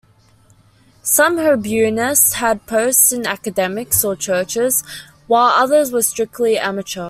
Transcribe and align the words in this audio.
Some 1.03 1.37
Hebraists 1.37 2.33
had 2.33 2.65
posts 2.65 3.11
in 3.11 3.27
academies 3.27 4.03
or 4.03 4.15
churches, 4.15 4.83
while 5.27 5.49
others 5.49 5.91
were 5.91 6.01
strictly 6.01 6.57
amateur. 6.57 6.99